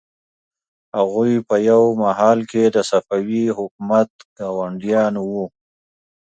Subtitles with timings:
[0.97, 5.45] هغوی په یوه مهال کې د صفوي حکومت ګاونډیان وو.